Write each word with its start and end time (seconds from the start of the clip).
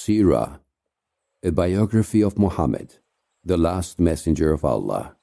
Sirah, 0.00 0.60
a 1.42 1.52
biography 1.52 2.22
of 2.22 2.38
Muhammad, 2.38 2.94
the 3.44 3.58
last 3.58 4.00
messenger 4.00 4.50
of 4.50 4.64
Allah, 4.64 5.16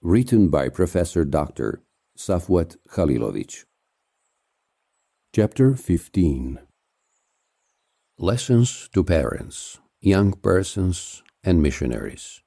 written 0.00 0.48
by 0.48 0.70
Professor 0.70 1.22
Dr. 1.22 1.82
Safwat 2.16 2.78
Khalilovich. 2.88 3.66
Chapter 5.34 5.76
15 5.76 6.60
Lessons 8.16 8.88
to 8.94 9.04
Parents, 9.04 9.80
Young 10.00 10.32
Persons, 10.32 11.22
and 11.44 11.60
Missionaries. 11.60 12.40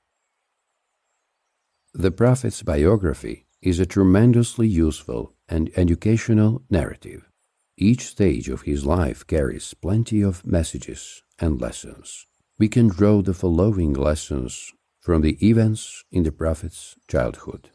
The 1.94 2.09
Prophet's 2.09 2.63
biography 2.63 3.45
is 3.62 3.80
a 3.80 3.86
tremendously 3.86 4.67
useful 4.67 5.36
and 5.48 5.70
educational 5.76 6.63
narrative. 6.72 7.30
Each 7.77 8.08
stage 8.08 8.49
of 8.49 8.63
his 8.63 8.88
life 8.88 9.27
carries 9.27 9.76
plenty 9.76 10.23
of 10.23 10.44
messages 10.44 11.22
and 11.39 11.61
lessons. 11.61 12.25
We 12.57 12.67
can 12.67 12.88
draw 12.88 13.21
the 13.21 13.34
following 13.34 13.93
lessons 13.93 14.73
from 14.99 15.21
the 15.21 15.38
events 15.45 16.03
in 16.12 16.23
the 16.23 16.31
Prophet's 16.31 16.95
childhood. 17.07 17.70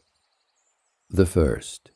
The 1.09 1.25
first 1.25 1.91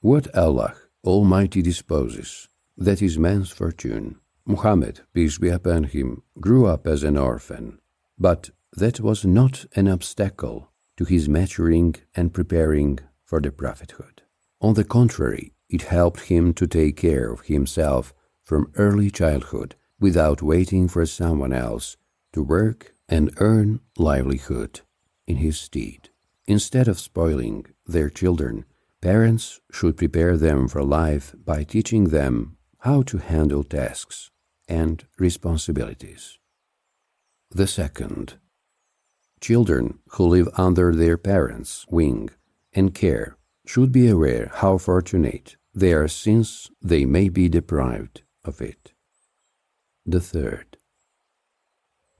What 0.00 0.34
Allah 0.34 0.74
Almighty 1.04 1.62
disposes, 1.62 2.48
that 2.76 3.00
is 3.00 3.18
man's 3.18 3.50
fortune. 3.50 4.16
Muhammad, 4.44 5.00
peace 5.14 5.38
be 5.38 5.48
upon 5.48 5.84
him, 5.84 6.22
grew 6.40 6.66
up 6.66 6.86
as 6.86 7.04
an 7.04 7.16
orphan, 7.16 7.78
but 8.18 8.50
that 8.72 9.00
was 9.00 9.24
not 9.24 9.66
an 9.76 9.88
obstacle 9.88 10.72
to 10.96 11.04
his 11.04 11.28
maturing 11.28 11.94
and 12.14 12.34
preparing 12.34 12.98
for 13.24 13.40
the 13.40 13.52
prophethood. 13.52 14.22
On 14.60 14.74
the 14.74 14.84
contrary, 14.84 15.52
it 15.68 15.82
helped 15.82 16.22
him 16.22 16.52
to 16.54 16.66
take 16.66 16.96
care 16.96 17.30
of 17.32 17.42
himself 17.42 18.12
from 18.42 18.72
early 18.74 19.10
childhood 19.10 19.76
without 20.00 20.42
waiting 20.42 20.88
for 20.88 21.04
someone 21.06 21.52
else 21.52 21.96
to 22.32 22.42
work 22.42 22.94
and 23.08 23.32
earn 23.38 23.80
livelihood 23.96 24.80
in 25.26 25.36
his 25.36 25.58
stead. 25.58 26.10
Instead 26.46 26.88
of 26.88 26.98
spoiling 26.98 27.66
their 27.86 28.08
children, 28.08 28.64
parents 29.00 29.60
should 29.70 29.96
prepare 29.96 30.36
them 30.36 30.68
for 30.68 30.82
life 30.82 31.34
by 31.44 31.62
teaching 31.62 32.04
them 32.04 32.56
how 32.80 33.02
to 33.02 33.18
handle 33.18 33.64
tasks 33.64 34.30
and 34.68 35.04
responsibilities. 35.18 36.38
The 37.50 37.66
second, 37.66 38.38
children 39.40 39.98
who 40.10 40.26
live 40.26 40.48
under 40.54 40.94
their 40.94 41.16
parents' 41.16 41.86
wing 41.88 42.30
and 42.72 42.94
care 42.94 43.36
should 43.66 43.92
be 43.92 44.08
aware 44.08 44.50
how 44.54 44.78
fortunate 44.78 45.56
they 45.74 45.92
are 45.92 46.08
since 46.08 46.70
they 46.82 47.04
may 47.04 47.28
be 47.28 47.48
deprived 47.48 48.22
of 48.44 48.60
it. 48.60 48.92
The 50.10 50.22
third, 50.22 50.78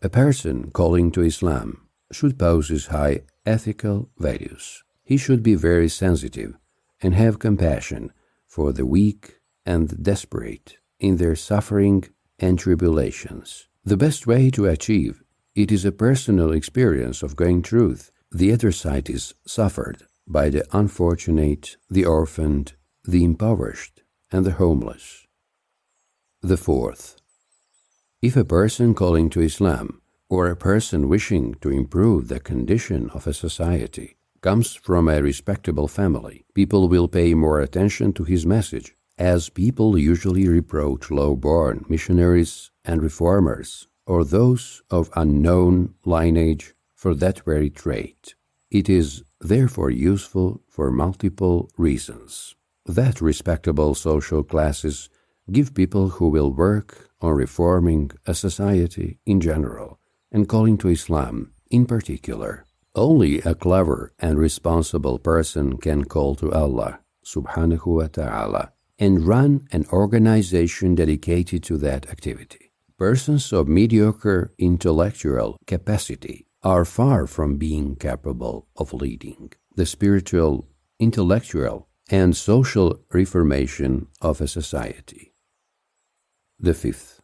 a 0.03 0.11
person 0.11 0.71
calling 0.73 1.11
to 1.13 1.23
Islam 1.23 1.89
should 2.13 2.39
possess 2.39 2.89
high 2.89 3.23
ethical 3.47 4.11
values. 4.19 4.85
He 5.05 5.17
should 5.17 5.43
be 5.43 5.55
very 5.55 5.89
sensitive 5.89 6.53
and 7.01 7.15
have 7.15 7.39
compassion 7.39 8.13
for 8.47 8.75
the 8.75 8.85
weak 8.85 9.41
and 9.65 10.03
desperate 10.03 10.77
in 11.01 11.17
their 11.17 11.35
suffering 11.35 12.05
and 12.39 12.59
tribulations. 12.59 13.69
The 13.87 13.97
best 13.97 14.27
way 14.27 14.51
to 14.51 14.67
achieve 14.67 15.23
it 15.55 15.73
is 15.73 15.87
a 15.87 16.01
personal 16.07 16.53
experience 16.53 17.23
of 17.23 17.37
going 17.37 17.63
truth. 17.63 18.11
The 18.31 18.53
other 18.53 18.71
side 18.71 19.09
is 19.09 19.33
suffered 19.47 20.03
by 20.27 20.51
the 20.51 20.67
unfortunate, 20.77 21.79
the 21.89 22.05
orphaned, 22.05 22.75
the 23.03 23.25
impoverished, 23.25 24.03
and 24.31 24.45
the 24.45 24.59
homeless. 24.61 25.27
The 26.43 26.59
fourth, 26.59 27.17
if 28.21 28.37
a 28.37 28.45
person 28.45 28.95
calling 28.95 29.31
to 29.31 29.41
Islam 29.41 30.01
or 30.29 30.49
a 30.49 30.57
person 30.57 31.09
wishing 31.09 31.55
to 31.61 31.71
improve 31.71 32.27
the 32.27 32.41
condition 32.41 33.09
of 33.11 33.27
a 33.27 33.33
society 33.33 34.17
comes 34.41 34.75
from 34.75 35.09
a 35.09 35.23
respectable 35.23 35.87
family, 35.87 36.45
people 36.53 36.89
will 36.89 37.07
pay 37.07 37.35
more 37.35 37.61
attention 37.61 38.13
to 38.13 38.25
his 38.25 38.45
message, 38.45 38.95
as 39.19 39.49
people 39.49 39.99
usually 39.99 40.49
reproach 40.49 41.11
low 41.11 41.35
born 41.37 41.85
missionaries 41.89 42.71
and 42.85 43.03
reformers 43.03 43.87
or 44.07 44.25
those 44.25 44.83
of 44.91 45.11
unknown 45.15 45.95
lineage 46.05 46.75
for 46.95 47.15
that 47.15 47.41
very 47.45 47.71
trait. 47.71 48.35
It 48.71 48.89
is 48.89 49.23
therefore 49.41 49.91
useful 49.91 50.63
for 50.69 50.91
multiple 50.91 51.71
reasons 51.77 52.57
that 52.87 53.21
respectable 53.21 53.95
social 53.95 54.43
classes 54.43 55.11
give 55.51 55.75
people 55.75 56.09
who 56.11 56.29
will 56.29 56.53
work 56.53 57.11
on 57.21 57.33
reforming 57.33 58.11
a 58.27 58.35
society 58.35 59.19
in 59.27 59.41
general 59.41 59.99
and 60.31 60.49
calling 60.49 60.79
to 60.79 60.89
Islam 60.89 61.53
in 61.71 61.87
particular. 61.87 62.65
Only 62.95 63.41
a 63.41 63.55
clever 63.55 64.13
and 64.19 64.39
responsible 64.39 65.19
person 65.19 65.77
can 65.77 66.05
call 66.05 66.35
to 66.37 66.53
Allah 66.53 67.01
subhanahu 67.25 67.87
wa 67.87 68.09
ta'ala 68.09 68.73
and 68.99 69.27
run 69.27 69.67
an 69.71 69.87
organization 69.93 70.95
dedicated 70.95 71.63
to 71.65 71.77
that 71.79 72.09
activity. 72.09 72.73
Persons 72.99 73.53
of 73.53 73.69
mediocre 73.69 74.53
intellectual 74.59 75.57
capacity 75.67 76.47
are 76.65 76.85
far 76.85 77.27
from 77.27 77.57
being 77.57 77.95
capable 77.95 78.67
of 78.77 78.93
leading 78.93 79.53
the 79.77 79.87
spiritual, 79.87 80.67
intellectual, 80.99 81.89
and 82.11 82.37
social 82.37 82.99
reformation 83.13 84.09
of 84.21 84.41
a 84.41 84.49
society. 84.49 85.28
The 86.61 86.75
fifth, 86.75 87.21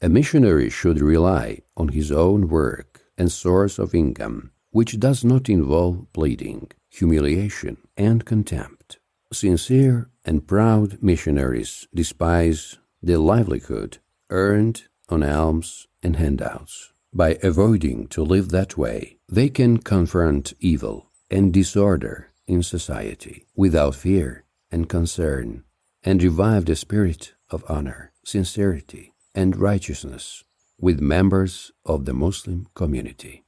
a 0.00 0.08
missionary 0.08 0.68
should 0.70 1.00
rely 1.00 1.62
on 1.76 1.88
his 1.88 2.12
own 2.12 2.48
work 2.48 3.02
and 3.18 3.32
source 3.32 3.78
of 3.78 3.94
income, 3.94 4.50
which 4.70 5.00
does 5.00 5.24
not 5.24 5.48
involve 5.48 6.06
pleading, 6.12 6.70
humiliation, 6.90 7.78
and 7.96 8.24
contempt. 8.24 8.98
Sincere 9.32 10.08
and 10.24 10.46
proud 10.46 11.02
missionaries 11.02 11.88
despise 11.94 12.78
the 13.02 13.18
livelihood 13.18 13.98
earned 14.30 14.84
on 15.08 15.22
alms 15.22 15.86
and 16.02 16.16
handouts. 16.16 16.92
By 17.12 17.38
avoiding 17.42 18.08
to 18.08 18.22
live 18.22 18.50
that 18.50 18.76
way, 18.76 19.18
they 19.28 19.48
can 19.48 19.78
confront 19.78 20.52
evil 20.60 21.10
and 21.30 21.52
disorder 21.52 22.32
in 22.46 22.62
society 22.62 23.46
without 23.56 23.94
fear 23.94 24.44
and 24.70 24.88
concern 24.88 25.64
and 26.04 26.22
revive 26.22 26.66
the 26.66 26.76
spirit 26.76 27.32
of 27.50 27.64
honor, 27.68 28.12
sincerity, 28.24 29.12
and 29.34 29.56
righteousness 29.56 30.44
with 30.78 31.00
members 31.00 31.72
of 31.84 32.04
the 32.04 32.14
Muslim 32.14 32.66
community. 32.74 33.45